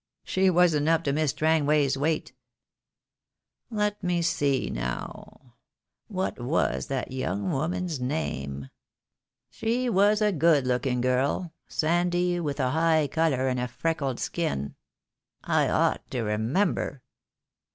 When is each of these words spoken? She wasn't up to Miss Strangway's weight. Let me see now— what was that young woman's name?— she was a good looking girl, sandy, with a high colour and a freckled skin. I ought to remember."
She 0.23 0.49
wasn't 0.49 0.89
up 0.89 1.03
to 1.03 1.13
Miss 1.13 1.29
Strangway's 1.29 1.95
weight. 1.95 2.33
Let 3.69 4.03
me 4.03 4.23
see 4.23 4.71
now— 4.71 5.53
what 6.07 6.39
was 6.39 6.87
that 6.87 7.11
young 7.11 7.51
woman's 7.51 7.99
name?— 7.99 8.71
she 9.61 9.89
was 9.91 10.19
a 10.19 10.31
good 10.31 10.65
looking 10.65 11.01
girl, 11.01 11.53
sandy, 11.67 12.39
with 12.39 12.59
a 12.59 12.71
high 12.71 13.09
colour 13.11 13.47
and 13.47 13.59
a 13.59 13.67
freckled 13.67 14.19
skin. 14.19 14.73
I 15.43 15.69
ought 15.69 16.09
to 16.09 16.23
remember." 16.23 17.03